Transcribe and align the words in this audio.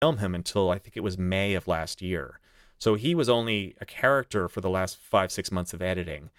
film 0.00 0.18
him 0.18 0.34
until 0.34 0.70
I 0.70 0.78
think 0.78 0.96
it 0.96 1.02
was 1.02 1.18
May 1.18 1.54
of 1.54 1.68
last 1.68 2.02
year. 2.02 2.40
So 2.78 2.94
he 2.94 3.14
was 3.14 3.28
only 3.28 3.74
a 3.80 3.86
character 3.86 4.48
for 4.48 4.60
the 4.60 4.70
last 4.70 4.96
five, 4.98 5.32
six 5.32 5.50
months 5.50 5.72
of 5.72 5.82
editing. 5.82 6.30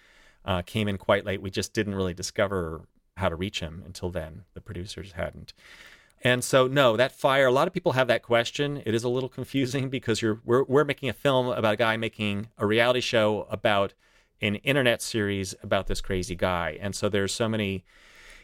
Uh, 0.44 0.62
came 0.62 0.88
in 0.88 0.96
quite 0.96 1.26
late. 1.26 1.42
We 1.42 1.50
just 1.50 1.74
didn't 1.74 1.94
really 1.94 2.14
discover 2.14 2.82
how 3.18 3.28
to 3.28 3.36
reach 3.36 3.60
him 3.60 3.82
until 3.84 4.10
then. 4.10 4.44
The 4.54 4.62
producers 4.62 5.12
hadn't. 5.12 5.52
And 6.22 6.42
so, 6.42 6.66
no, 6.66 6.96
that 6.96 7.12
fire. 7.12 7.46
A 7.46 7.52
lot 7.52 7.66
of 7.66 7.74
people 7.74 7.92
have 7.92 8.08
that 8.08 8.22
question. 8.22 8.82
It 8.86 8.94
is 8.94 9.04
a 9.04 9.08
little 9.08 9.28
confusing 9.28 9.88
because 9.90 10.22
you're 10.22 10.40
we're 10.44 10.64
we're 10.64 10.84
making 10.84 11.10
a 11.10 11.14
film 11.14 11.48
about 11.48 11.74
a 11.74 11.76
guy 11.76 11.96
making 11.96 12.48
a 12.56 12.66
reality 12.66 13.00
show 13.00 13.46
about 13.50 13.94
an 14.40 14.56
internet 14.56 15.02
series 15.02 15.54
about 15.62 15.86
this 15.86 16.00
crazy 16.00 16.34
guy, 16.34 16.78
and 16.80 16.94
so 16.94 17.08
there's 17.08 17.32
so 17.32 17.48
many. 17.48 17.84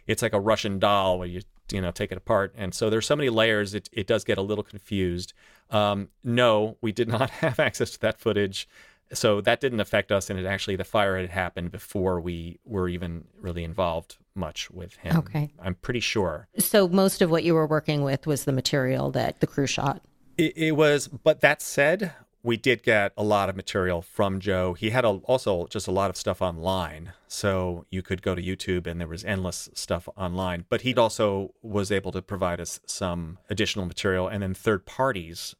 It's 0.06 0.22
like 0.22 0.32
a 0.32 0.40
Russian 0.40 0.78
doll 0.78 1.18
where 1.18 1.28
you 1.28 1.42
you 1.72 1.80
know 1.80 1.90
take 1.90 2.12
it 2.12 2.18
apart, 2.18 2.54
and 2.56 2.72
so 2.74 2.90
there's 2.90 3.06
so 3.06 3.16
many 3.16 3.28
layers. 3.28 3.74
It 3.74 3.88
it 3.92 4.06
does 4.06 4.24
get 4.24 4.38
a 4.38 4.42
little 4.42 4.64
confused. 4.64 5.32
Um, 5.70 6.08
no, 6.22 6.76
we 6.80 6.92
did 6.92 7.08
not 7.16 7.30
have 7.30 7.58
access 7.60 7.90
to 7.92 8.00
that 8.00 8.18
footage 8.20 8.68
so 9.12 9.40
that 9.40 9.60
didn't 9.60 9.78
affect 9.78 10.10
us 10.10 10.28
and 10.30 10.36
it 10.36 10.44
actually 10.44 10.74
the 10.74 10.82
fire 10.82 11.16
had 11.16 11.30
happened 11.30 11.70
before 11.70 12.20
we 12.20 12.58
were 12.64 12.88
even 12.88 13.24
really 13.40 13.62
involved 13.62 14.16
much 14.34 14.68
with 14.72 14.96
him 14.96 15.16
Okay. 15.18 15.48
i'm 15.60 15.76
pretty 15.76 16.00
sure 16.00 16.48
So 16.58 16.88
most 16.88 17.22
of 17.22 17.30
what 17.30 17.44
you 17.44 17.54
were 17.54 17.68
working 17.68 18.02
with 18.02 18.26
was 18.26 18.46
the 18.46 18.52
material 18.52 19.12
that 19.12 19.38
the 19.38 19.46
crew 19.46 19.68
shot. 19.68 20.02
it, 20.36 20.56
it 20.58 20.72
was 20.72 21.06
but 21.06 21.40
that 21.42 21.62
said 21.62 22.14
we 22.46 22.56
did 22.56 22.82
get 22.82 23.12
a 23.16 23.24
lot 23.24 23.48
of 23.48 23.56
material 23.56 24.00
from 24.00 24.40
joe 24.40 24.72
he 24.74 24.90
had 24.90 25.04
a, 25.04 25.08
also 25.08 25.66
just 25.66 25.88
a 25.88 25.92
lot 25.92 26.10
of 26.10 26.16
stuff 26.16 26.40
online 26.40 27.12
so 27.26 27.84
you 27.90 28.02
could 28.02 28.22
go 28.22 28.34
to 28.34 28.42
youtube 28.42 28.86
and 28.86 29.00
there 29.00 29.08
was 29.08 29.24
endless 29.24 29.68
stuff 29.74 30.08
online 30.16 30.64
but 30.68 30.82
he 30.82 30.94
also 30.94 31.52
was 31.62 31.90
able 31.90 32.12
to 32.12 32.22
provide 32.22 32.60
us 32.60 32.80
some 32.86 33.38
additional 33.50 33.84
material 33.84 34.28
and 34.28 34.42
then 34.42 34.54
third 34.54 34.86
parties 34.86 35.54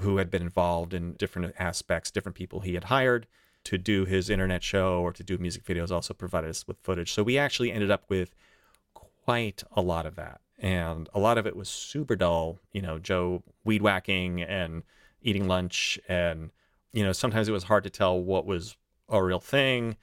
who 0.00 0.18
had 0.18 0.30
been 0.30 0.42
involved 0.42 0.94
in 0.94 1.14
different 1.14 1.54
aspects, 1.58 2.10
different 2.10 2.36
people 2.36 2.60
he 2.60 2.74
had 2.74 2.84
hired 2.84 3.26
to 3.64 3.78
do 3.78 4.04
his 4.04 4.30
internet 4.30 4.62
show 4.62 5.00
or 5.00 5.12
to 5.12 5.24
do 5.24 5.38
music 5.38 5.64
videos 5.64 5.90
also 5.90 6.14
provided 6.14 6.50
us 6.50 6.66
with 6.68 6.78
footage. 6.82 7.12
So 7.12 7.22
we 7.22 7.38
actually 7.38 7.72
ended 7.72 7.90
up 7.90 8.04
with 8.08 8.34
quite 8.94 9.64
a 9.72 9.82
lot 9.82 10.06
of 10.06 10.14
that. 10.16 10.40
And 10.58 11.08
a 11.12 11.18
lot 11.18 11.36
of 11.36 11.46
it 11.46 11.56
was 11.56 11.68
super 11.68 12.16
dull, 12.16 12.60
you 12.72 12.80
know, 12.80 12.98
Joe 12.98 13.42
weed 13.64 13.82
whacking 13.82 14.40
and 14.40 14.84
eating 15.26 15.46
lunch. 15.48 15.98
And, 16.08 16.50
you 16.92 17.04
know, 17.04 17.12
sometimes 17.12 17.48
it 17.48 17.52
was 17.52 17.64
hard 17.64 17.84
to 17.84 17.90
tell 17.90 18.18
what 18.18 18.46
was 18.46 18.76
a 19.08 19.22
real 19.22 19.40
thing. 19.40 19.96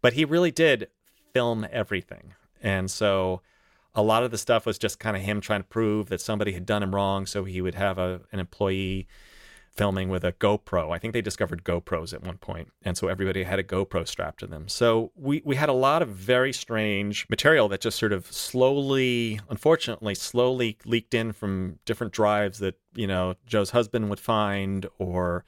But 0.00 0.12
he 0.12 0.24
really 0.24 0.50
did 0.50 0.88
film 1.32 1.66
everything. 1.72 2.34
And 2.62 2.90
so 2.90 3.40
a 3.94 4.02
lot 4.02 4.22
of 4.22 4.30
the 4.30 4.38
stuff 4.38 4.66
was 4.66 4.78
just 4.78 5.00
kind 5.00 5.16
of 5.16 5.22
him 5.22 5.40
trying 5.40 5.62
to 5.62 5.68
prove 5.68 6.08
that 6.10 6.20
somebody 6.20 6.52
had 6.52 6.66
done 6.66 6.82
him 6.82 6.94
wrong. 6.94 7.26
So 7.26 7.44
he 7.44 7.60
would 7.60 7.74
have 7.74 7.98
a, 7.98 8.20
an 8.30 8.38
employee 8.38 9.06
filming 9.76 10.08
with 10.08 10.24
a 10.24 10.32
GoPro. 10.32 10.94
I 10.94 10.98
think 10.98 11.12
they 11.12 11.20
discovered 11.20 11.64
GoPros 11.64 12.14
at 12.14 12.22
one 12.22 12.38
point, 12.38 12.72
and 12.82 12.96
so 12.96 13.08
everybody 13.08 13.42
had 13.42 13.58
a 13.58 13.64
GoPro 13.64 14.06
strapped 14.08 14.40
to 14.40 14.46
them. 14.46 14.68
So 14.68 15.12
we 15.14 15.42
we 15.44 15.56
had 15.56 15.68
a 15.68 15.74
lot 15.74 16.02
of 16.02 16.08
very 16.08 16.52
strange 16.52 17.26
material 17.28 17.68
that 17.68 17.80
just 17.80 17.98
sort 17.98 18.12
of 18.12 18.26
slowly, 18.26 19.40
unfortunately, 19.48 20.14
slowly 20.14 20.78
leaked 20.84 21.14
in 21.14 21.32
from 21.32 21.78
different 21.84 22.12
drives 22.12 22.58
that 22.58 22.78
you 22.94 23.06
know 23.06 23.34
Joe's 23.46 23.70
husband 23.70 24.10
would 24.10 24.20
find, 24.20 24.86
or 24.98 25.44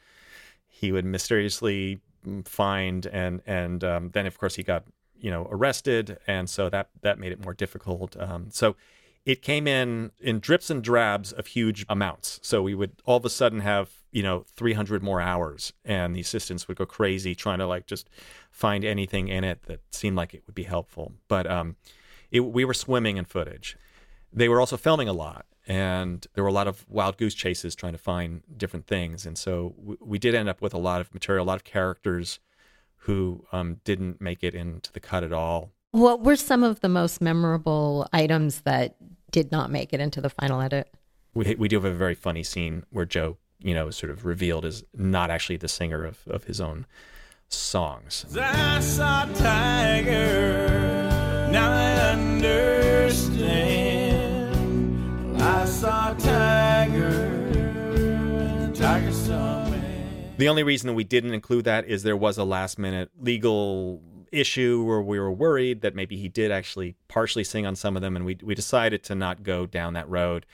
he 0.67 0.93
would 0.93 1.05
mysteriously 1.05 2.01
find, 2.45 3.07
and 3.07 3.41
and 3.47 3.83
um, 3.83 4.11
then 4.11 4.27
of 4.27 4.39
course 4.39 4.57
he 4.57 4.63
got 4.63 4.85
you 5.21 5.31
know 5.31 5.49
arrested, 5.51 6.19
and 6.27 6.49
so 6.49 6.69
that 6.69 6.91
that 7.03 7.19
made 7.19 7.33
it 7.33 7.43
more 7.43 7.55
difficult. 7.55 8.17
Um, 8.19 8.49
so 8.51 8.77
it 9.29 9.43
came 9.43 9.67
in 9.67 10.11
in 10.21 10.41
drips 10.41 10.71
and 10.71 10.83
drabs 10.83 11.33
of 11.33 11.49
huge 11.49 11.85
amounts. 11.91 12.41
So 12.43 12.63
we 12.63 12.75
would 12.75 12.93
all 13.05 13.19
of 13.19 13.27
a 13.27 13.31
sudden 13.31 13.61
have, 13.61 13.91
you 14.11 14.23
know, 14.23 14.47
300 14.57 15.03
more 15.03 15.21
hours 15.21 15.75
and 15.85 16.17
the 16.17 16.21
assistants 16.21 16.67
would 16.67 16.79
go 16.79 16.87
crazy 16.87 17.35
trying 17.35 17.59
to 17.59 17.67
like 17.67 17.87
just 17.87 18.09
find 18.51 18.87
anything 18.87 19.29
in 19.29 19.45
it 19.45 19.65
that 19.65 19.81
seemed 19.91 20.17
like 20.17 20.33
it 20.33 20.45
would 20.47 20.55
be 20.55 20.63
helpful. 20.63 21.13
But 21.29 21.47
um, 21.47 21.77
it, 22.31 22.41
we 22.41 22.65
were 22.65 22.73
swimming 22.73 23.19
in 23.19 23.27
footage. 23.27 23.77
They 24.33 24.49
were 24.49 24.61
also 24.61 24.79
filming 24.79 25.11
a 25.11 25.13
lot 25.13 25.45
and 25.67 26.27
there 26.33 26.43
were 26.43 26.49
a 26.49 26.55
lot 26.61 26.67
of 26.67 26.87
wild 26.89 27.19
goose 27.19 27.35
chases 27.35 27.75
trying 27.75 27.93
to 27.93 27.99
find 27.99 28.41
different 28.57 28.87
things. 28.87 29.27
And 29.27 29.37
so 29.37 29.75
we, 29.77 29.97
we 30.01 30.19
did 30.19 30.35
end 30.35 30.49
up 30.49 30.63
with 30.63 30.73
a 30.73 30.79
lot 30.79 31.03
of 31.03 31.13
material, 31.13 31.45
a 31.45 31.49
lot 31.49 31.57
of 31.57 31.65
characters 31.65 32.41
who 33.03 33.45
um, 33.53 33.83
didn't 33.85 34.23
make 34.23 34.43
it 34.43 34.55
into 34.55 34.91
the 34.91 35.01
cut 35.01 35.23
at 35.23 35.35
all. 35.35 35.73
What 35.93 36.23
were 36.23 36.37
some 36.37 36.63
of 36.63 36.81
the 36.81 36.89
most 36.89 37.21
memorable 37.21 38.07
items 38.13 38.61
that 38.63 38.97
did 39.31 39.51
not 39.51 39.71
make 39.71 39.93
it 39.93 40.01
into 40.01 40.21
the 40.21 40.31
final 40.31 40.61
edit? 40.61 40.89
we 41.35 41.55
we 41.55 41.69
do 41.69 41.77
have 41.77 41.85
a 41.85 41.93
very 41.93 42.15
funny 42.15 42.43
scene 42.43 42.85
where 42.91 43.05
Joe, 43.05 43.37
you 43.61 43.75
know, 43.75 43.89
is 43.89 43.97
sort 43.97 44.11
of 44.11 44.25
revealed 44.25 44.65
as 44.65 44.83
not 44.95 45.31
actually 45.31 45.57
the 45.57 45.69
singer 45.69 46.05
of, 46.05 46.19
of 46.27 46.45
his 46.45 46.61
own 46.61 46.87
songs. 47.49 48.27
I 48.39 48.81
saw 48.81 49.25
Tiger, 49.35 50.69
now 51.51 51.73
I 51.73 52.13
understand. 52.13 53.33
I 55.41 55.65
saw 55.65 56.15
Tiger, 56.15 57.31
Tiger 58.75 59.13
saw 59.13 59.71
me. 59.71 59.79
The 60.39 60.49
only 60.49 60.63
reason 60.63 60.89
that 60.89 60.95
we 60.95 61.05
didn't 61.05 61.35
include 61.35 61.65
that 61.65 61.87
is 61.87 62.03
there 62.03 62.17
was 62.17 62.39
a 62.39 62.45
last 62.45 62.79
minute 62.79 63.11
legal 63.21 64.03
issue 64.33 64.83
where 64.85 65.01
we 65.01 65.19
were 65.19 65.33
worried 65.33 65.81
that 65.83 65.95
maybe 65.95 66.17
he 66.17 66.29
did 66.29 66.51
actually 66.51 66.97
partially 67.09 67.45
sing 67.45 67.67
on 67.67 67.77
some 67.77 67.97
of 67.97 68.03
them, 68.03 68.17
and 68.17 68.25
we 68.25 68.39
we 68.43 68.55
decided 68.55 69.03
to 69.05 69.15
not 69.15 69.43
go 69.43 69.67
down 69.67 69.95
that 69.95 70.09
road. 70.09 70.47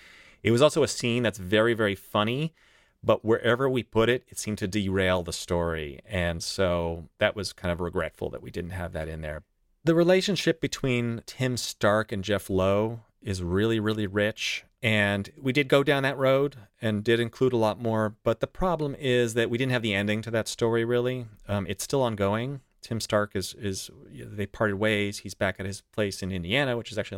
It 0.43 0.51
was 0.51 0.63
also 0.63 0.83
a 0.83 0.89
scene 0.89 1.23
that's 1.23 1.39
very 1.39 1.75
very 1.75 1.95
funny, 1.95 2.55
but 3.03 3.25
wherever 3.25 3.69
we 3.69 3.83
put 3.83 4.09
it, 4.09 4.25
it 4.29 4.39
seemed 4.39 4.59
to 4.59 4.69
derail 4.69 5.23
the 5.23 5.33
story, 5.33 6.01
and 6.07 6.43
so 6.43 7.09
that 7.19 7.37
was 7.37 7.53
kind 7.53 7.73
of 7.73 7.81
regretful 7.81 8.31
that 8.31 8.43
we 8.43 8.51
didn't 8.51 8.71
have 8.71 8.93
that 8.93 9.09
in 9.09 9.21
there. 9.21 9.43
The 9.85 9.95
relationship 9.95 10.61
between 10.61 11.23
Tim 11.27 11.57
Stark 11.57 12.13
and 12.13 12.25
Jeff 12.25 12.49
Lowe 12.51 13.01
is 13.23 13.43
really 13.43 13.81
really 13.81 14.07
rich. 14.07 14.65
And 14.85 15.31
we 15.41 15.55
did 15.55 15.69
go 15.69 15.83
down 15.83 16.03
that 16.03 16.19
road 16.19 16.57
and 16.83 17.03
did 17.03 17.19
include 17.19 17.55
a 17.55 17.57
lot 17.57 17.81
more. 17.81 18.17
But 18.23 18.41
the 18.41 18.47
problem 18.47 18.95
is 18.97 19.33
that 19.33 19.49
we 19.49 19.57
didn't 19.57 19.73
have 19.73 19.81
the 19.81 19.95
ending 19.95 20.21
to 20.21 20.31
that 20.33 20.47
story, 20.47 20.85
really. 20.85 21.25
Um, 21.49 21.67
it's 21.67 21.83
still 21.83 22.03
ongoing. 22.03 22.61
Tim 22.85 23.01
Stark 23.01 23.35
is, 23.35 23.55
is, 23.55 23.91
they 24.13 24.47
parted 24.47 24.77
ways. 24.77 25.21
He's 25.21 25.33
back 25.33 25.57
at 25.59 25.65
his 25.65 25.81
place 25.81 26.23
in 26.23 26.31
Indiana, 26.31 26.77
which 26.77 26.93
is 26.93 26.99
actually 26.99 27.13